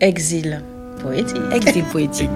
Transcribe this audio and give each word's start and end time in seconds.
Exil 0.00 0.62
poétique. 1.02 1.36
Exil 1.52 1.82
poétique. 1.82 2.30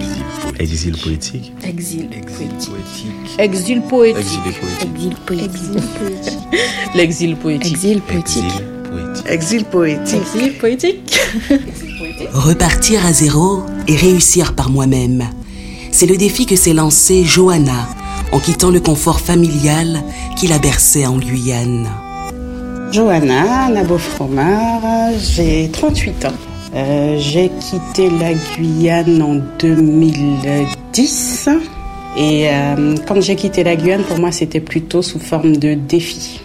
Exil 0.59 0.97
poétique. 0.97 1.53
Exil 1.63 2.09
poétique. 2.09 3.39
Exil 3.39 3.81
poétique. 3.81 4.19
Exil 4.89 5.15
poétique. 5.25 6.39
L'exil 6.93 7.35
poétique. 7.37 7.71
Exil 7.73 8.01
poétique. 8.01 8.43
Exil 9.29 9.63
poétique. 9.63 10.25
Exil 10.35 10.57
poétique. 10.57 11.19
Repartir 12.33 13.05
à 13.05 13.13
zéro 13.13 13.63
et 13.87 13.95
réussir 13.95 14.55
par 14.55 14.69
moi-même. 14.69 15.23
C'est 15.91 16.05
le 16.05 16.17
défi 16.17 16.45
que 16.45 16.57
s'est 16.57 16.73
lancé 16.73 17.23
Johanna 17.23 17.87
en 18.33 18.39
quittant 18.39 18.71
le 18.71 18.81
confort 18.81 19.21
familial 19.21 20.03
qui 20.35 20.47
la 20.47 20.59
berçait 20.59 21.05
en 21.05 21.17
Guyane. 21.17 21.87
Johanna 22.91 23.69
Nabofromar, 23.69 24.81
j'ai 25.17 25.69
38 25.71 26.25
ans. 26.25 26.52
Euh, 26.75 27.17
j'ai 27.19 27.49
quitté 27.49 28.09
la 28.09 28.33
Guyane 28.33 29.21
en 29.21 29.35
2010 29.59 31.49
et 32.17 32.47
euh, 32.49 32.95
quand 33.07 33.21
j'ai 33.21 33.35
quitté 33.35 33.63
la 33.63 33.75
Guyane, 33.75 34.01
pour 34.03 34.17
moi, 34.17 34.31
c'était 34.31 34.59
plutôt 34.59 35.03
sous 35.03 35.19
forme 35.19 35.57
de 35.57 35.75
défi. 35.75 36.39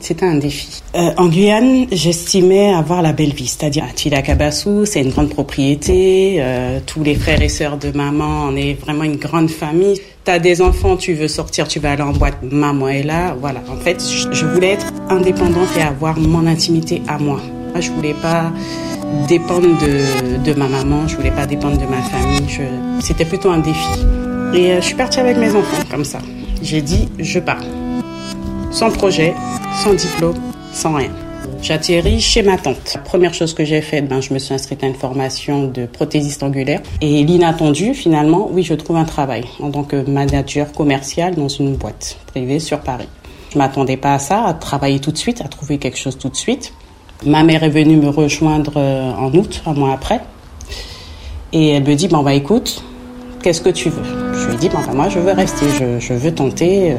C'était 0.00 0.26
un 0.26 0.36
défi. 0.36 0.82
Euh, 0.96 1.10
en 1.16 1.28
Guyane, 1.28 1.86
j'estimais 1.92 2.72
avoir 2.72 3.02
la 3.02 3.12
belle 3.12 3.32
vie, 3.32 3.46
c'est-à-dire 3.46 3.84
à 3.84 3.92
Tilakabassou, 3.92 4.84
c'est 4.84 5.02
une 5.02 5.10
grande 5.10 5.28
propriété, 5.28 6.42
tous 6.86 7.04
les 7.04 7.14
frères 7.14 7.42
et 7.42 7.48
sœurs 7.48 7.76
de 7.76 7.90
maman, 7.96 8.46
on 8.48 8.56
est 8.56 8.74
vraiment 8.74 9.04
une 9.04 9.16
grande 9.16 9.50
famille. 9.50 10.00
T'as 10.24 10.38
des 10.40 10.60
enfants, 10.60 10.96
tu 10.96 11.14
veux 11.14 11.28
sortir, 11.28 11.68
tu 11.68 11.78
vas 11.78 11.92
aller 11.92 12.02
en 12.02 12.12
boîte, 12.12 12.38
maman 12.42 12.88
est 12.88 13.02
là, 13.02 13.36
voilà. 13.40 13.60
En 13.70 13.76
fait, 13.76 14.02
je, 14.02 14.32
je 14.32 14.44
voulais 14.46 14.72
être 14.72 14.86
indépendante 15.08 15.68
et 15.76 15.82
avoir 15.82 16.18
mon 16.18 16.46
intimité 16.46 17.02
à 17.06 17.18
moi. 17.18 17.40
Je 17.80 17.90
voulais 17.90 18.14
pas 18.14 18.52
dépendre 19.26 19.68
de, 19.80 20.42
de, 20.44 20.58
ma 20.58 20.68
maman, 20.68 21.06
je 21.06 21.16
voulais 21.16 21.30
pas 21.30 21.46
dépendre 21.46 21.78
de 21.78 21.86
ma 21.86 22.02
famille. 22.02 22.46
C'était 23.00 23.24
plutôt 23.24 23.50
un 23.50 23.58
défi. 23.58 24.00
Et 24.54 24.72
euh, 24.72 24.80
je 24.80 24.86
suis 24.86 24.94
partie 24.94 25.20
avec 25.20 25.36
mes 25.36 25.50
enfants 25.50 25.82
comme 25.90 26.04
ça. 26.04 26.20
J'ai 26.62 26.82
dit, 26.82 27.08
je 27.18 27.38
pars. 27.38 27.62
Sans 28.70 28.90
projet, 28.90 29.34
sans 29.82 29.94
diplôme, 29.94 30.36
sans 30.72 30.94
rien. 30.94 31.10
J'atterris 31.60 32.20
chez 32.20 32.42
ma 32.42 32.56
tante. 32.56 32.92
La 32.94 33.00
première 33.00 33.34
chose 33.34 33.52
que 33.52 33.64
j'ai 33.64 33.80
faite, 33.80 34.08
ben, 34.08 34.20
je 34.20 34.32
me 34.32 34.38
suis 34.38 34.54
inscrite 34.54 34.82
à 34.84 34.86
une 34.86 34.94
formation 34.94 35.66
de 35.66 35.86
prothésiste 35.86 36.42
angulaire. 36.42 36.80
Et 37.00 37.24
l'inattendu, 37.24 37.94
finalement, 37.94 38.48
oui, 38.50 38.62
je 38.62 38.74
trouve 38.74 38.96
un 38.96 39.04
travail 39.04 39.44
en 39.60 39.70
tant 39.70 39.82
que 39.82 40.08
manager 40.08 40.72
commercial 40.72 41.34
dans 41.34 41.48
une 41.48 41.76
boîte 41.76 42.18
privée 42.26 42.60
sur 42.60 42.80
Paris. 42.80 43.08
Je 43.52 43.58
m'attendais 43.58 43.96
pas 43.96 44.14
à 44.14 44.18
ça, 44.18 44.44
à 44.44 44.54
travailler 44.54 45.00
tout 45.00 45.10
de 45.10 45.16
suite, 45.16 45.40
à 45.40 45.48
trouver 45.48 45.78
quelque 45.78 45.98
chose 45.98 46.18
tout 46.18 46.28
de 46.28 46.36
suite. 46.36 46.72
Ma 47.26 47.42
mère 47.42 47.64
est 47.64 47.70
venue 47.70 47.96
me 47.96 48.08
rejoindre 48.08 48.76
en 48.76 49.32
août, 49.34 49.62
un 49.66 49.74
mois 49.74 49.92
après. 49.92 50.20
Et 51.52 51.70
elle 51.70 51.84
me 51.84 51.94
dit, 51.94 52.08
bon, 52.08 52.22
bah 52.22 52.34
écoute, 52.34 52.82
qu'est-ce 53.42 53.60
que 53.60 53.70
tu 53.70 53.88
veux? 53.88 54.02
Je 54.34 54.46
lui 54.46 54.54
ai 54.54 54.58
dit, 54.58 54.68
bon, 54.68 54.78
bah, 54.86 54.92
moi, 54.94 55.08
je 55.08 55.18
veux 55.18 55.32
rester, 55.32 55.66
je, 55.78 55.98
je 55.98 56.12
veux 56.12 56.32
tenter, 56.32 56.92
euh, 56.92 56.94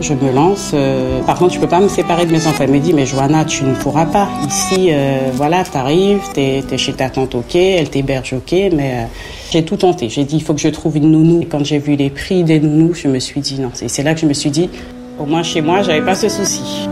je 0.00 0.14
me 0.14 0.32
lance. 0.32 0.70
Euh, 0.72 1.20
par 1.22 1.38
contre, 1.38 1.54
je 1.54 1.60
peux 1.60 1.66
pas 1.66 1.80
me 1.80 1.88
séparer 1.88 2.24
de 2.24 2.32
mes 2.32 2.46
enfants. 2.46 2.64
Elle 2.64 2.70
me 2.70 2.78
dit, 2.78 2.94
mais 2.94 3.04
Johanna, 3.04 3.44
tu 3.44 3.64
ne 3.64 3.74
pourras 3.74 4.06
pas. 4.06 4.28
Ici, 4.46 4.88
euh, 4.90 5.30
voilà, 5.34 5.64
t'arrives, 5.64 6.22
t'es 6.32 6.62
es 6.70 6.78
chez 6.78 6.92
ta 6.92 7.10
tante, 7.10 7.34
ok, 7.34 7.54
elle 7.56 7.90
t'héberge, 7.90 8.32
ok, 8.32 8.52
mais 8.72 9.08
j'ai 9.50 9.64
tout 9.64 9.76
tenté. 9.76 10.08
J'ai 10.08 10.24
dit, 10.24 10.36
il 10.36 10.42
faut 10.42 10.54
que 10.54 10.60
je 10.60 10.68
trouve 10.68 10.96
une 10.96 11.10
nounou. 11.10 11.42
Et 11.42 11.46
quand 11.46 11.64
j'ai 11.64 11.78
vu 11.78 11.96
les 11.96 12.10
prix 12.10 12.44
des 12.44 12.60
nounous, 12.60 12.94
je 12.94 13.08
me 13.08 13.18
suis 13.18 13.40
dit, 13.40 13.60
non, 13.60 13.70
c'est 13.74 14.02
là 14.02 14.14
que 14.14 14.20
je 14.20 14.26
me 14.26 14.34
suis 14.34 14.50
dit, 14.50 14.70
au 15.18 15.26
moins 15.26 15.42
chez 15.42 15.60
moi, 15.60 15.82
j'avais 15.82 16.04
pas 16.04 16.14
ce 16.14 16.28
souci. 16.28 16.88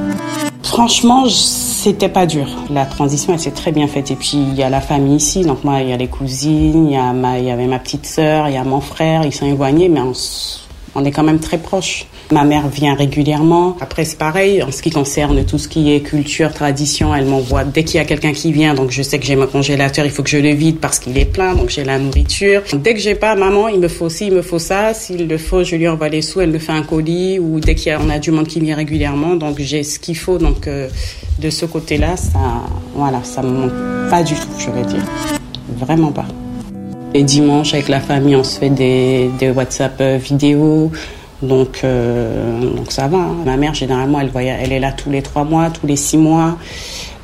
Franchement, 0.64 1.24
c'était 1.78 2.08
pas 2.08 2.26
dur. 2.26 2.48
La 2.70 2.86
transition, 2.86 3.32
elle 3.32 3.38
s'est 3.38 3.52
très 3.52 3.70
bien 3.70 3.86
faite. 3.86 4.10
Et 4.10 4.16
puis, 4.16 4.34
il 4.34 4.54
y 4.54 4.64
a 4.64 4.68
la 4.68 4.80
famille 4.80 5.16
ici. 5.16 5.42
Donc, 5.42 5.62
moi, 5.62 5.80
il 5.80 5.88
y 5.88 5.92
a 5.92 5.96
les 5.96 6.08
cousines, 6.08 6.88
il 6.88 6.92
y, 6.92 6.96
a 6.96 7.12
ma, 7.12 7.38
il 7.38 7.44
y 7.44 7.50
avait 7.50 7.66
ma 7.66 7.78
petite 7.78 8.04
sœur, 8.04 8.48
il 8.48 8.54
y 8.54 8.56
a 8.56 8.64
mon 8.64 8.80
frère. 8.80 9.24
Ils 9.24 9.32
sont 9.32 9.46
éloignés, 9.46 9.88
mais 9.88 10.00
on, 10.00 10.12
on 10.94 11.04
est 11.04 11.10
quand 11.10 11.22
même 11.22 11.40
très 11.40 11.58
proches. 11.58 12.06
Ma 12.30 12.44
mère 12.44 12.68
vient 12.68 12.94
régulièrement. 12.94 13.76
Après, 13.80 14.04
c'est 14.04 14.18
pareil. 14.18 14.62
En 14.62 14.70
ce 14.70 14.82
qui 14.82 14.90
concerne 14.90 15.44
tout 15.44 15.58
ce 15.58 15.68
qui 15.68 15.92
est 15.94 16.00
culture, 16.00 16.52
tradition, 16.52 17.14
elle 17.14 17.24
m'envoie 17.26 17.64
dès 17.64 17.84
qu'il 17.84 17.96
y 17.96 18.00
a 18.00 18.04
quelqu'un 18.04 18.32
qui 18.32 18.52
vient. 18.52 18.74
Donc, 18.74 18.90
je 18.90 19.02
sais 19.02 19.18
que 19.18 19.26
j'ai 19.26 19.36
mon 19.36 19.46
congélateur, 19.46 20.04
il 20.04 20.10
faut 20.10 20.22
que 20.22 20.30
je 20.30 20.38
le 20.38 20.50
vide 20.50 20.78
parce 20.78 20.98
qu'il 20.98 21.16
est 21.16 21.24
plein. 21.24 21.54
Donc, 21.54 21.70
j'ai 21.70 21.84
la 21.84 21.98
nourriture. 21.98 22.62
Dès 22.74 22.94
que 22.94 23.00
j'ai 23.00 23.14
pas, 23.14 23.34
maman, 23.34 23.68
il 23.68 23.80
me 23.80 23.88
faut 23.88 24.08
ci, 24.08 24.26
il 24.26 24.34
me 24.34 24.42
faut 24.42 24.58
ça. 24.58 24.94
S'il 24.94 25.26
le 25.26 25.38
faut, 25.38 25.64
je 25.64 25.76
lui 25.76 25.88
envoie 25.88 26.08
les 26.08 26.22
sous. 26.22 26.40
Elle 26.40 26.50
me 26.50 26.58
fait 26.58 26.72
un 26.72 26.82
colis. 26.82 27.38
Ou 27.38 27.60
dès 27.60 27.74
qu'il 27.74 27.88
y 27.88 27.94
a, 27.94 28.00
a 28.00 28.18
du 28.18 28.30
monde 28.30 28.46
qui 28.46 28.60
vient 28.60 28.76
régulièrement. 28.76 29.36
Donc, 29.36 29.56
j'ai 29.58 29.82
ce 29.82 29.98
qu'il 29.98 30.16
faut. 30.16 30.38
Donc, 30.38 30.66
euh, 30.66 30.88
de 31.38 31.50
ce 31.50 31.66
côté-là, 31.66 32.16
ça, 32.16 32.38
voilà, 32.94 33.22
ça 33.24 33.42
me 33.42 33.50
manque 33.50 34.10
pas 34.10 34.22
du 34.22 34.34
tout, 34.34 34.48
je 34.58 34.70
vais 34.70 34.84
dire. 34.84 35.04
Vraiment 35.78 36.12
pas. 36.12 36.26
Les 37.14 37.22
dimanches, 37.22 37.72
avec 37.74 37.88
la 37.88 38.00
famille, 38.00 38.36
on 38.36 38.44
se 38.44 38.58
fait 38.58 38.70
des, 38.70 39.30
WhatsApp 39.54 40.02
vidéo. 40.18 40.90
Donc, 41.42 41.80
euh, 41.84 42.60
donc 42.74 42.90
ça 42.90 43.06
va. 43.06 43.18
Hein. 43.18 43.36
Ma 43.44 43.56
mère, 43.56 43.74
généralement, 43.74 44.20
elle, 44.20 44.28
voyage, 44.28 44.60
elle 44.62 44.72
est 44.72 44.80
là 44.80 44.92
tous 44.92 45.10
les 45.10 45.22
trois 45.22 45.44
mois, 45.44 45.70
tous 45.70 45.86
les 45.86 45.96
six 45.96 46.16
mois. 46.16 46.58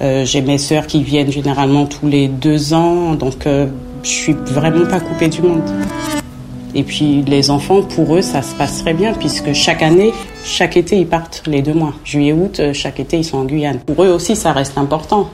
Euh, 0.03 0.25
J'ai 0.25 0.41
mes 0.41 0.59
sœurs 0.59 0.87
qui 0.87 1.03
viennent 1.03 1.31
généralement 1.31 1.87
tous 1.87 2.07
les 2.07 2.29
deux 2.29 2.75
ans. 2.75 3.15
Donc, 3.15 3.47
euh, 3.47 3.67
je 4.03 4.09
suis 4.09 4.33
vraiment 4.33 4.87
pas 4.87 5.01
coupée 5.01 5.29
du 5.29 5.43
monde. 5.43 5.63
Et 6.77 6.83
puis, 6.83 7.23
les 7.27 7.51
enfants, 7.51 7.83
pour 7.83 8.17
eux, 8.17 8.23
ça 8.23 8.43
se 8.43 8.55
passerait 8.55 8.95
bien 8.95 9.13
puisque 9.13 9.53
chaque 9.53 9.83
année, 9.83 10.13
chaque 10.45 10.77
été, 10.77 10.99
ils 10.99 11.07
partent 11.07 11.43
les 11.47 11.63
deux 11.63 11.75
mois. 11.75 11.93
Juillet, 12.05 12.33
août, 12.33 12.61
chaque 12.73 13.01
été, 13.01 13.19
ils 13.19 13.25
sont 13.25 13.39
en 13.39 13.45
Guyane. 13.45 13.79
Pour 13.79 14.03
eux 14.03 14.09
aussi, 14.09 14.35
ça 14.35 14.53
reste 14.53 14.79
important 14.79 15.29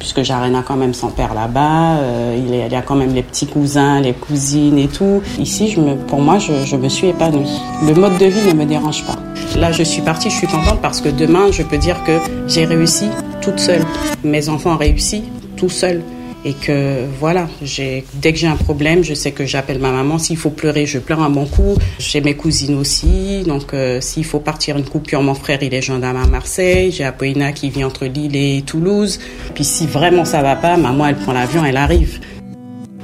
puisque 0.00 0.22
Jarena 0.22 0.64
quand 0.66 0.76
même 0.76 0.94
son 0.94 1.10
père 1.10 1.34
là-bas, 1.34 1.98
euh, 1.98 2.36
il, 2.36 2.72
y 2.72 2.74
a 2.74 2.82
quand 2.82 2.96
même 2.96 3.14
les 3.14 3.22
petits 3.22 3.46
cousins, 3.46 4.00
les 4.00 4.14
cousines 4.14 4.78
et 4.78 4.88
tout. 4.88 5.22
Ici, 5.38 5.76
pour 6.08 6.20
moi, 6.20 6.38
je, 6.38 6.64
je 6.64 6.74
me 6.74 6.88
suis 6.88 7.08
épanouie. 7.08 7.60
Le 7.86 7.94
mode 7.94 8.18
de 8.18 8.26
vie 8.26 8.48
ne 8.48 8.54
me 8.54 8.64
dérange 8.64 9.04
pas. 9.04 9.16
Là, 9.56 9.70
je 9.70 9.84
suis 9.84 10.02
partie, 10.02 10.30
je 10.30 10.36
suis 10.36 10.48
contente 10.48 10.80
parce 10.80 11.00
que 11.00 11.08
demain, 11.08 11.52
je 11.52 11.62
peux 11.62 11.78
dire 11.78 12.02
que 12.04 12.18
j'ai 12.48 12.64
réussi 12.64 13.06
toute 13.40 13.60
seule. 13.60 13.84
Mes 14.24 14.48
enfants 14.48 14.74
ont 14.74 14.78
réussi 14.78 15.22
tout 15.56 15.68
seuls 15.68 16.02
et 16.44 16.54
que 16.54 17.04
voilà, 17.18 17.48
dès 17.60 18.32
que 18.32 18.38
j'ai 18.38 18.46
un 18.46 18.56
problème, 18.56 19.04
je 19.04 19.14
sais 19.14 19.32
que 19.32 19.44
j'appelle 19.44 19.78
ma 19.78 19.90
maman. 19.90 20.18
S'il 20.18 20.36
faut 20.36 20.50
pleurer, 20.50 20.86
je 20.86 20.98
pleure 20.98 21.20
un 21.20 21.30
bon 21.30 21.46
coup. 21.46 21.76
J'ai 21.98 22.20
mes 22.20 22.34
cousines 22.34 22.76
aussi, 22.76 23.42
donc 23.46 23.74
euh, 23.74 24.00
s'il 24.00 24.24
faut 24.24 24.40
partir 24.40 24.76
une 24.78 24.84
coupure, 24.84 25.22
mon 25.22 25.34
frère 25.34 25.62
il 25.62 25.74
est 25.74 25.82
gendarme 25.82 26.16
à 26.16 26.26
Marseille. 26.26 26.92
J'ai 26.92 27.04
Apollina 27.04 27.52
qui 27.52 27.68
vit 27.68 27.84
entre 27.84 28.06
Lille 28.06 28.36
et 28.36 28.62
Toulouse. 28.62 29.20
Puis 29.54 29.64
si 29.64 29.86
vraiment 29.86 30.24
ça 30.24 30.42
va 30.42 30.56
pas, 30.56 30.76
maman 30.76 31.06
elle 31.06 31.16
prend 31.16 31.32
l'avion, 31.32 31.64
elle 31.64 31.76
arrive. 31.76 32.20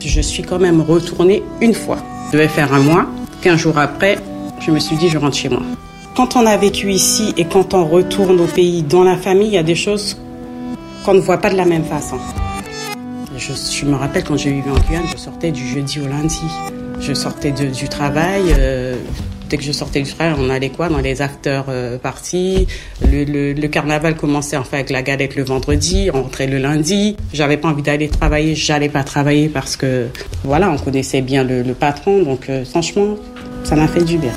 Je 0.01 0.21
suis 0.21 0.43
quand 0.43 0.59
même 0.59 0.81
retournée 0.81 1.43
une 1.61 1.75
fois. 1.75 1.99
Je 2.29 2.39
devais 2.39 2.49
faire 2.49 2.73
un 2.73 2.81
mois. 2.81 3.07
Quinze 3.43 3.61
jours 3.61 3.79
après, 3.79 4.19
je 4.65 4.71
me 4.71 4.79
suis 4.79 4.97
dit 4.97 5.09
je 5.09 5.19
rentre 5.19 5.37
chez 5.37 5.49
moi. 5.49 5.63
Quand 6.17 6.37
on 6.37 6.47
a 6.47 6.57
vécu 6.57 6.91
ici 6.91 7.35
et 7.37 7.45
quand 7.45 7.75
on 7.75 7.85
retourne 7.85 8.41
au 8.41 8.47
pays, 8.47 8.83
dans 8.83 9.05
la 9.05 9.19
famille, 9.19 9.49
il 9.49 9.55
y 9.55 9.59
a 9.59 9.63
des 9.63 9.75
choses 9.75 10.17
qu'on 11.05 11.13
ne 11.13 11.21
voit 11.21 11.39
pas 11.39 11.51
de 11.51 11.57
la 11.57 11.67
même 11.67 11.85
façon. 11.85 12.17
Je, 13.39 13.53
je, 13.53 13.85
me 13.85 13.95
rappelle 13.95 14.25
quand 14.25 14.37
j'ai 14.37 14.51
vécu 14.51 14.71
en 14.71 14.79
Guyane, 14.89 15.05
je 15.13 15.19
sortais 15.19 15.51
du 15.53 15.67
jeudi 15.67 16.01
au 16.01 16.07
lundi. 16.07 16.41
Je 17.01 17.13
sortais 17.13 17.53
de, 17.53 17.67
du 17.67 17.89
travail. 17.89 18.43
Euh, 18.59 18.97
dès 19.49 19.59
que 19.59 19.63
je 19.63 19.73
sortais 19.73 20.01
du 20.03 20.11
travail, 20.11 20.35
on 20.39 20.49
allait 20.49 20.71
quoi? 20.71 20.89
Dans 20.89 20.99
les 20.99 21.21
after 21.21 21.63
euh. 21.69 21.99
Le, 23.03 23.53
le, 23.53 23.69
carnaval 23.69 24.17
commençait 24.17 24.57
enfin 24.57 24.79
avec 24.79 24.91
la 24.91 25.03
galette 25.03 25.37
le 25.37 25.45
vendredi. 25.45 26.11
On 26.15 26.23
rentrait 26.23 26.47
le 26.47 26.59
lundi. 26.59 27.17
J'avais 27.33 27.59
pas 27.59 27.69
envie 27.69 27.83
d'aller 27.83 28.09
travailler. 28.09 28.55
J'allais 28.55 28.89
pas 28.89 29.05
travailler 29.05 29.49
parce 29.49 29.77
que 29.77 30.07
voilà, 30.45 30.71
on 30.71 30.79
connaissait 30.79 31.21
bien 31.21 31.45
le, 31.45 31.63
patron. 31.75 32.23
Donc 32.23 32.49
euh, 32.49 32.65
franchement, 32.65 33.17
ça 33.65 33.77
m'a 33.77 33.87
fait 33.87 34.05
du 34.05 34.17
bien. 34.17 34.33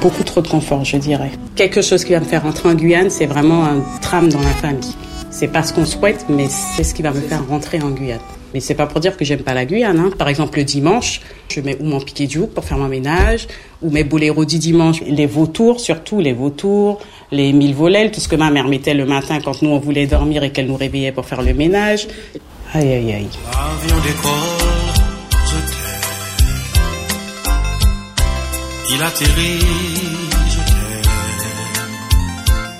Beaucoup 0.00 0.22
trop 0.22 0.40
de 0.40 0.48
confort, 0.48 0.84
je 0.84 0.96
dirais. 0.96 1.32
Quelque 1.56 1.82
chose 1.82 2.04
qui 2.04 2.12
va 2.12 2.20
me 2.20 2.24
faire 2.24 2.42
rentrer 2.42 2.68
en 2.68 2.74
Guyane, 2.74 3.10
c'est 3.10 3.26
vraiment 3.26 3.64
un 3.64 3.82
trame 4.00 4.28
dans 4.28 4.40
la 4.40 4.50
famille. 4.50 4.94
C'est 5.30 5.48
pas 5.48 5.62
ce 5.62 5.72
qu'on 5.72 5.86
souhaite, 5.86 6.26
mais 6.28 6.48
c'est 6.48 6.82
ce 6.82 6.92
qui 6.92 7.02
va 7.02 7.12
me 7.12 7.20
faire 7.20 7.46
rentrer 7.46 7.80
en 7.80 7.90
Guyane. 7.90 8.20
Mais 8.52 8.58
c'est 8.58 8.74
pas 8.74 8.86
pour 8.86 8.98
dire 9.00 9.16
que 9.16 9.24
j'aime 9.24 9.42
pas 9.42 9.54
la 9.54 9.64
Guyane. 9.64 9.98
Hein. 9.98 10.10
Par 10.18 10.28
exemple, 10.28 10.58
le 10.58 10.64
dimanche, 10.64 11.20
je 11.48 11.60
mets 11.60 11.76
ou 11.78 11.84
mon 11.84 12.00
piquet 12.00 12.26
du 12.26 12.40
pour 12.40 12.64
faire 12.64 12.78
mon 12.78 12.88
ménage, 12.88 13.46
ou 13.80 13.90
mes 13.90 14.02
boléros 14.02 14.44
du 14.44 14.58
dimanche, 14.58 15.02
les 15.02 15.26
vautours, 15.26 15.78
surtout 15.78 16.20
les 16.20 16.32
vautours, 16.32 17.00
les 17.30 17.52
mille 17.52 17.74
volets, 17.74 18.10
tout 18.10 18.20
ce 18.20 18.28
que 18.28 18.36
ma 18.36 18.50
mère 18.50 18.66
mettait 18.66 18.94
le 18.94 19.06
matin 19.06 19.38
quand 19.44 19.62
nous 19.62 19.70
on 19.70 19.78
voulait 19.78 20.06
dormir 20.06 20.42
et 20.42 20.50
qu'elle 20.50 20.66
nous 20.66 20.76
réveillait 20.76 21.12
pour 21.12 21.26
faire 21.26 21.42
le 21.42 21.54
ménage. 21.54 22.08
Aïe 22.74 22.92
aïe 22.92 23.12
aïe. 23.12 23.28
Il 28.92 29.02
atterrit, 29.02 30.19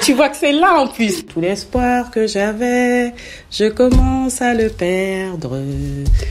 tu 0.03 0.15
vois 0.15 0.29
que 0.29 0.37
c'est 0.37 0.53
là 0.53 0.81
en 0.81 0.87
plus. 0.87 1.27
Tout 1.27 1.41
l'espoir 1.41 2.11
que 2.11 2.27
j'avais, 2.27 3.13
je 3.51 3.69
commence 3.69 4.41
à 4.43 4.55
le 4.55 4.69
perdre. 4.69 5.61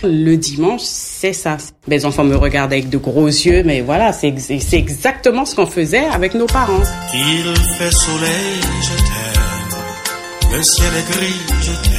Le 0.04 0.36
dimanche, 0.36 0.82
c'est 0.84 1.34
ça. 1.34 1.58
Mes 1.88 2.06
enfants 2.06 2.24
me 2.24 2.36
regardent 2.36 2.74
avec 2.74 2.90
de 2.90 2.98
gros 2.98 3.28
yeux, 3.28 3.64
mais 3.64 3.82
voilà, 3.82 4.14
c'est 4.14 4.34
exactement 4.74 5.46
ce 5.46 5.56
qu'on 5.56 5.66
faisait 5.66 6.06
avec 6.06 6.34
nos 6.34 6.48
parents. 6.48 6.82
Il 7.14 7.54
fait 7.78 7.92
soleil, 7.92 8.60
je 8.82 8.98
t'aime. 8.98 10.58
Le 10.58 10.64
ciel 10.64 10.88
est 10.98 11.12
gris, 11.12 11.42
je 11.62 11.72
t'aime. 11.90 11.96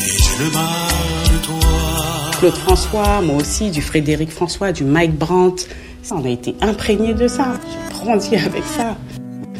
Et 0.00 0.08
j'ai 0.08 0.44
le 0.44 0.50
mal 0.50 0.62
de 1.32 1.38
toi. 1.44 1.70
Claude 2.38 2.56
François, 2.56 3.20
moi 3.20 3.36
aussi, 3.36 3.70
du 3.70 3.82
Frédéric 3.82 4.30
François, 4.30 4.72
du 4.72 4.84
Mike 4.84 5.16
Brandt. 5.16 5.66
On 6.10 6.24
a 6.24 6.28
été 6.28 6.54
imprégné 6.60 7.14
de 7.14 7.26
ça. 7.28 7.54
J'ai 7.66 7.98
grandi 7.98 8.36
avec 8.36 8.62
ça. 8.76 8.96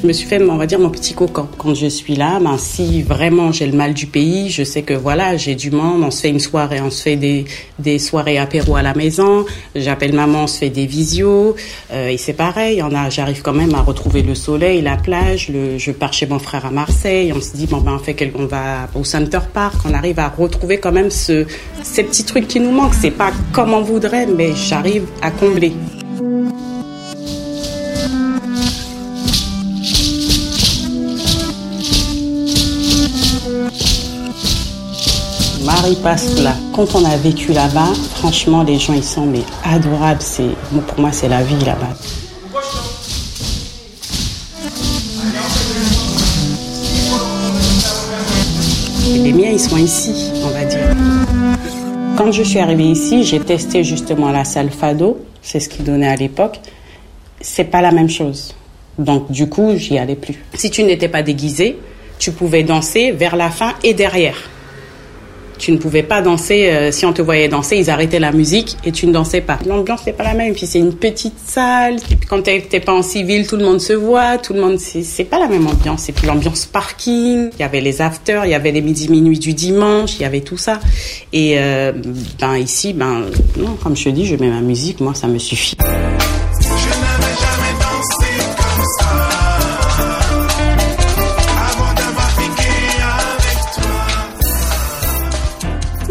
Je 0.00 0.08
me 0.08 0.12
suis 0.12 0.26
fait, 0.26 0.42
on 0.42 0.56
va 0.56 0.66
dire, 0.66 0.78
mon 0.78 0.90
petit 0.90 1.14
cocan. 1.14 1.48
Quand 1.56 1.74
je 1.74 1.86
suis 1.86 2.14
là, 2.14 2.38
ben, 2.40 2.58
si 2.58 3.02
vraiment 3.02 3.52
j'ai 3.52 3.66
le 3.66 3.76
mal 3.76 3.94
du 3.94 4.06
pays, 4.06 4.50
je 4.50 4.62
sais 4.62 4.82
que 4.82 4.92
voilà, 4.92 5.36
j'ai 5.36 5.54
du 5.54 5.70
monde, 5.70 6.02
on 6.02 6.10
se 6.10 6.20
fait 6.20 6.28
une 6.28 6.40
soirée, 6.40 6.80
on 6.82 6.90
se 6.90 7.02
fait 7.02 7.16
des, 7.16 7.44
des 7.78 7.98
soirées 7.98 8.36
apéro 8.36 8.76
à 8.76 8.82
la 8.82 8.92
maison, 8.92 9.46
j'appelle 9.74 10.12
maman, 10.12 10.44
on 10.44 10.46
se 10.46 10.58
fait 10.58 10.68
des 10.68 10.86
visios, 10.86 11.54
euh, 11.92 12.08
et 12.08 12.18
c'est 12.18 12.34
pareil, 12.34 12.82
on 12.82 12.94
a, 12.94 13.08
j'arrive 13.08 13.40
quand 13.40 13.54
même 13.54 13.74
à 13.74 13.80
retrouver 13.80 14.22
le 14.22 14.34
soleil, 14.34 14.82
la 14.82 14.96
plage, 14.96 15.48
le, 15.48 15.78
je 15.78 15.90
pars 15.90 16.12
chez 16.12 16.26
mon 16.26 16.38
frère 16.38 16.66
à 16.66 16.70
Marseille, 16.70 17.32
on 17.34 17.40
se 17.40 17.56
dit, 17.56 17.66
bon 17.66 17.78
ben, 17.78 17.94
on 17.94 17.98
fait 17.98 18.14
on 18.36 18.46
va 18.46 18.88
au 18.94 19.04
Center 19.04 19.40
Park, 19.52 19.76
on 19.88 19.94
arrive 19.94 20.18
à 20.18 20.28
retrouver 20.28 20.78
quand 20.78 20.92
même 20.92 21.10
ce, 21.10 21.46
ces 21.82 22.02
petits 22.04 22.24
trucs 22.24 22.48
qui 22.48 22.60
nous 22.60 22.72
manquent. 22.72 22.94
C'est 22.94 23.10
pas 23.10 23.32
comme 23.52 23.72
on 23.72 23.82
voudrait, 23.82 24.26
mais 24.26 24.54
j'arrive 24.54 25.06
à 25.22 25.30
combler. 25.30 25.72
Marie 35.64 35.96
là. 36.42 36.54
Quand 36.74 36.94
on 36.94 37.04
a 37.04 37.16
vécu 37.16 37.52
là-bas, 37.52 37.92
franchement, 38.16 38.62
les 38.62 38.78
gens 38.78 38.92
ils 38.92 39.04
sont 39.04 39.24
mais 39.24 39.42
adorables. 39.64 40.20
C'est 40.20 40.50
pour 40.86 41.00
moi 41.00 41.10
c'est 41.12 41.28
la 41.28 41.42
vie 41.42 41.64
là-bas. 41.64 41.96
les 49.22 49.32
miens 49.32 49.50
ils 49.52 49.60
sont 49.60 49.78
ici, 49.78 50.32
on 50.44 50.48
va 50.48 50.64
dire. 50.64 50.94
Quand 52.18 52.30
je 52.30 52.42
suis 52.42 52.58
arrivée 52.58 52.90
ici, 52.90 53.22
j'ai 53.24 53.40
testé 53.40 53.82
justement 53.82 54.30
la 54.30 54.44
salle 54.44 54.70
Fado, 54.70 55.18
c'est 55.40 55.60
ce 55.60 55.68
qu'ils 55.68 55.84
donnaient 55.84 56.08
à 56.08 56.16
l'époque. 56.16 56.60
C'est 57.40 57.64
pas 57.64 57.80
la 57.80 57.90
même 57.90 58.10
chose. 58.10 58.54
Donc 58.98 59.30
du 59.30 59.48
coup, 59.48 59.72
j'y 59.76 59.98
allais 59.98 60.14
plus. 60.14 60.42
Si 60.54 60.70
tu 60.70 60.82
n'étais 60.84 61.08
pas 61.08 61.22
déguisé, 61.22 61.78
tu 62.18 62.32
pouvais 62.32 62.62
danser 62.62 63.12
vers 63.12 63.36
la 63.36 63.50
fin 63.50 63.72
et 63.82 63.94
derrière. 63.94 64.36
Tu 65.64 65.72
ne 65.72 65.78
pouvais 65.78 66.02
pas 66.02 66.20
danser, 66.20 66.68
euh, 66.68 66.92
si 66.92 67.06
on 67.06 67.14
te 67.14 67.22
voyait 67.22 67.48
danser, 67.48 67.78
ils 67.78 67.88
arrêtaient 67.88 68.18
la 68.18 68.32
musique 68.32 68.76
et 68.84 68.92
tu 68.92 69.06
ne 69.06 69.12
dansais 69.12 69.40
pas. 69.40 69.58
L'ambiance 69.64 70.04
n'est 70.04 70.12
pas 70.12 70.22
la 70.22 70.34
même. 70.34 70.52
Puis 70.52 70.66
c'est 70.66 70.78
une 70.78 70.94
petite 70.94 71.38
salle. 71.42 71.96
Et 72.10 72.16
puis 72.16 72.28
quand 72.28 72.42
t'es 72.42 72.60
pas 72.80 72.92
en 72.92 73.00
civil, 73.00 73.46
tout 73.46 73.56
le 73.56 73.64
monde 73.64 73.80
se 73.80 73.94
voit, 73.94 74.36
tout 74.36 74.52
le 74.52 74.60
monde, 74.60 74.78
c'est 74.78 75.24
pas 75.24 75.38
la 75.38 75.48
même 75.48 75.66
ambiance. 75.66 76.02
C'est 76.02 76.12
plus 76.12 76.26
l'ambiance 76.26 76.66
parking. 76.66 77.48
Il 77.54 77.60
y 77.60 77.62
avait 77.62 77.80
les 77.80 78.02
afters, 78.02 78.44
il 78.44 78.50
y 78.50 78.54
avait 78.54 78.72
les 78.72 78.82
midi 78.82 79.08
minuit 79.08 79.38
du 79.38 79.54
dimanche, 79.54 80.16
il 80.16 80.20
y 80.20 80.26
avait 80.26 80.42
tout 80.42 80.58
ça. 80.58 80.80
Et 81.32 81.54
euh, 81.56 81.92
ben 82.38 82.58
ici, 82.58 82.92
ben 82.92 83.22
non, 83.56 83.78
comme 83.82 83.96
je 83.96 84.04
te 84.04 84.10
dis, 84.10 84.26
je 84.26 84.36
mets 84.36 84.50
ma 84.50 84.60
musique, 84.60 85.00
moi 85.00 85.14
ça 85.14 85.28
me 85.28 85.38
suffit. 85.38 85.78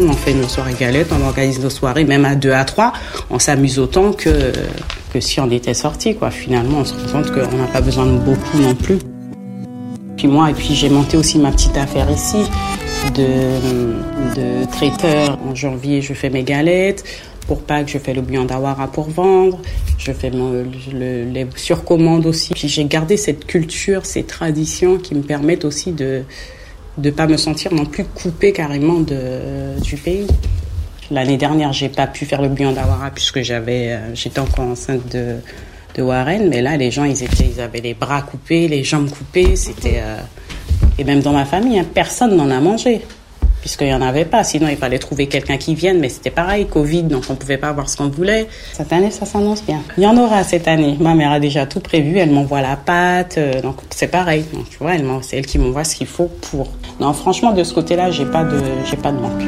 On 0.06 0.12
fait 0.12 0.34
nos 0.34 0.48
soirées 0.48 0.74
galettes, 0.78 1.08
on 1.12 1.24
organise 1.24 1.60
nos 1.60 1.70
soirées, 1.70 2.04
même 2.04 2.24
à 2.24 2.34
deux 2.34 2.52
à 2.52 2.64
trois. 2.64 2.92
On 3.30 3.38
s'amuse 3.38 3.78
autant 3.78 4.12
que, 4.12 4.52
que 5.12 5.20
si 5.20 5.40
on 5.40 5.50
était 5.50 5.74
sorti, 5.74 6.14
quoi. 6.14 6.30
Finalement, 6.30 6.78
on 6.80 6.84
se 6.84 6.92
rend 6.92 7.22
compte 7.22 7.32
qu'on 7.32 7.56
n'a 7.56 7.66
pas 7.72 7.80
besoin 7.80 8.06
de 8.06 8.18
beaucoup 8.18 8.58
non 8.58 8.74
plus. 8.74 8.98
Puis 10.16 10.28
moi, 10.28 10.50
et 10.50 10.54
puis 10.54 10.74
j'ai 10.74 10.90
monté 10.90 11.16
aussi 11.16 11.38
ma 11.38 11.50
petite 11.52 11.76
affaire 11.76 12.10
ici 12.10 12.36
de, 13.14 14.34
de 14.36 14.70
traiteur. 14.70 15.38
En 15.48 15.54
janvier, 15.54 16.02
je 16.02 16.12
fais 16.12 16.30
mes 16.30 16.42
galettes. 16.42 17.04
Pour 17.46 17.62
Pâques, 17.62 17.88
je 17.88 17.98
fais 17.98 18.14
le 18.14 18.22
bouillon 18.22 18.46
pour 18.92 19.10
vendre. 19.10 19.60
Je 19.98 20.12
fais 20.12 20.30
mon, 20.30 20.64
les 20.92 21.46
surcommandes 21.56 22.26
aussi. 22.26 22.52
Puis 22.54 22.68
j'ai 22.68 22.84
gardé 22.84 23.16
cette 23.16 23.46
culture, 23.46 24.06
ces 24.06 24.22
traditions 24.22 24.98
qui 24.98 25.14
me 25.14 25.22
permettent 25.22 25.64
aussi 25.64 25.92
de, 25.92 26.22
de 26.98 27.10
pas 27.10 27.26
me 27.26 27.36
sentir 27.36 27.72
non 27.74 27.84
plus 27.84 28.04
coupée 28.04 28.52
carrément 28.52 29.00
de, 29.00 29.80
du 29.80 29.96
pays. 29.96 30.26
L'année 31.10 31.36
dernière, 31.36 31.72
j'ai 31.72 31.88
pas 31.88 32.06
pu 32.06 32.24
faire 32.24 32.40
le 32.40 32.48
bouillon 32.48 32.72
d'Awara 32.72 33.10
puisque 33.10 33.42
j'avais, 33.42 33.92
euh, 33.92 34.14
j'étais 34.14 34.38
encore 34.38 34.64
enceinte 34.64 35.12
de, 35.12 35.36
de 35.96 36.02
Warren, 36.02 36.48
mais 36.48 36.62
là, 36.62 36.76
les 36.76 36.90
gens, 36.90 37.04
ils 37.04 37.22
étaient, 37.22 37.50
ils 37.54 37.60
avaient 37.60 37.80
les 37.80 37.94
bras 37.94 38.22
coupés, 38.22 38.68
les 38.68 38.84
jambes 38.84 39.10
coupées, 39.10 39.54
c'était, 39.56 40.00
euh, 40.02 40.16
et 40.98 41.04
même 41.04 41.20
dans 41.20 41.32
ma 41.32 41.44
famille, 41.44 41.78
hein, 41.78 41.86
personne 41.92 42.36
n'en 42.36 42.50
a 42.50 42.60
mangé 42.60 43.02
puisqu'il 43.64 43.86
n'y 43.86 43.94
en 43.94 44.02
avait 44.02 44.26
pas. 44.26 44.44
Sinon, 44.44 44.68
il 44.68 44.76
fallait 44.76 44.98
trouver 44.98 45.26
quelqu'un 45.26 45.56
qui 45.56 45.74
vienne, 45.74 45.98
mais 45.98 46.10
c'était 46.10 46.28
pareil, 46.28 46.66
Covid, 46.66 47.04
donc 47.04 47.24
on 47.30 47.32
ne 47.32 47.38
pouvait 47.38 47.56
pas 47.56 47.68
avoir 47.68 47.88
ce 47.88 47.96
qu'on 47.96 48.10
voulait. 48.10 48.46
Cette 48.74 48.92
année, 48.92 49.10
ça 49.10 49.24
s'annonce 49.24 49.64
bien. 49.64 49.80
Il 49.96 50.02
y 50.02 50.06
en 50.06 50.18
aura 50.18 50.44
cette 50.44 50.68
année. 50.68 50.98
Ma 51.00 51.14
mère 51.14 51.32
a 51.32 51.40
déjà 51.40 51.64
tout 51.64 51.80
prévu, 51.80 52.18
elle 52.18 52.30
m'envoie 52.30 52.60
la 52.60 52.76
pâte, 52.76 53.38
euh, 53.38 53.62
donc 53.62 53.76
c'est 53.88 54.08
pareil. 54.08 54.44
Donc, 54.52 54.68
tu 54.68 54.76
vois, 54.76 54.92
c'est 55.22 55.38
elle 55.38 55.46
qui 55.46 55.56
m'envoie 55.56 55.82
ce 55.84 55.96
qu'il 55.96 56.06
faut 56.06 56.30
pour. 56.50 56.68
Non, 57.00 57.14
franchement, 57.14 57.52
de 57.52 57.64
ce 57.64 57.72
côté-là, 57.72 58.10
j'ai 58.10 58.26
pas 58.26 58.44
de, 58.44 58.60
j'ai 58.84 58.98
pas 58.98 59.12
de 59.12 59.18
manque. 59.18 59.42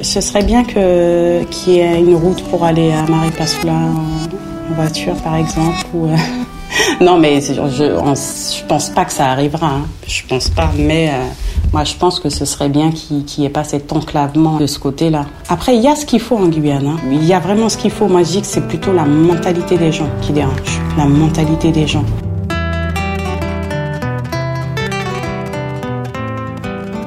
Ce 0.00 0.22
serait 0.22 0.42
bien 0.42 0.64
que 0.64 1.44
qu'il 1.50 1.74
y 1.74 1.80
ait 1.80 1.98
une 1.98 2.16
route 2.16 2.42
pour 2.44 2.64
aller 2.64 2.90
à 2.90 3.02
Marie 3.02 3.32
Passoula 3.32 3.74
en, 3.74 4.74
voiture, 4.76 5.16
par 5.16 5.36
exemple, 5.36 5.84
ou. 5.92 6.06
Euh, 6.06 6.16
non, 7.02 7.18
mais 7.18 7.42
je, 7.42 7.52
je, 7.52 8.64
pense 8.66 8.88
pas 8.88 9.04
que 9.04 9.12
ça 9.12 9.26
arrivera. 9.26 9.66
Hein. 9.66 9.86
Je 10.06 10.22
pense 10.26 10.48
pas, 10.48 10.70
mais 10.78 11.10
euh, 11.10 11.26
moi, 11.74 11.82
je 11.82 11.96
pense 11.96 12.20
que 12.20 12.28
ce 12.28 12.44
serait 12.44 12.68
bien 12.68 12.92
qu'il 12.92 13.24
n'y 13.38 13.46
ait 13.46 13.50
pas 13.50 13.64
cet 13.64 13.92
enclavement 13.92 14.58
de 14.58 14.66
ce 14.68 14.78
côté-là. 14.78 15.26
Après, 15.48 15.74
il 15.74 15.82
y 15.82 15.88
a 15.88 15.96
ce 15.96 16.06
qu'il 16.06 16.20
faut 16.20 16.36
en 16.36 16.46
Guyane. 16.46 16.86
Hein. 16.86 16.98
Il 17.10 17.24
y 17.24 17.34
a 17.34 17.40
vraiment 17.40 17.68
ce 17.68 17.76
qu'il 17.76 17.90
faut. 17.90 18.06
Moi, 18.06 18.22
je 18.22 18.28
dis 18.28 18.40
que 18.42 18.46
c'est 18.46 18.68
plutôt 18.68 18.92
la 18.92 19.04
mentalité 19.04 19.76
des 19.76 19.90
gens 19.90 20.08
qui 20.22 20.30
dérange. 20.30 20.80
La 20.96 21.06
mentalité 21.06 21.72
des 21.72 21.88
gens. 21.88 22.04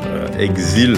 Euh, 0.06 0.28
exil, 0.38 0.98